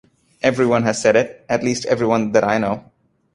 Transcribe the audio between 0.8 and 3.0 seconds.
has said it; at least every one that I know.